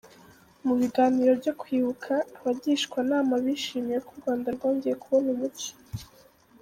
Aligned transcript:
Mu 0.65 0.73
biganiro 0.79 1.31
byo 1.41 1.53
Kwibuka, 1.61 2.13
abagishwanama 2.39 3.33
bishimiye 3.45 3.97
ko 4.05 4.09
u 4.13 4.17
Rwanda 4.19 4.47
rwongeye 4.55 4.95
kubona 5.03 5.27
umucyo. 5.35 5.71